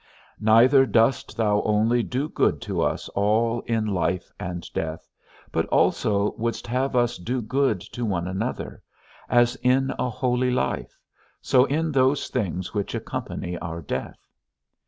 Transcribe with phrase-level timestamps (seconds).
[0.39, 5.07] Neither dost thou only do good to us all in life and death,
[5.51, 8.81] but also wouldst have us do good to one another,
[9.29, 10.97] as in a holy life,
[11.39, 14.27] so in those things which accompany our death.